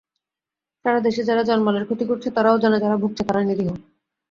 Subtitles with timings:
[0.85, 3.69] সারা দেশে যারা জানমালের ক্ষতি করছে, তারাও জানে, যারা ভুগছে তারা নিরীহ।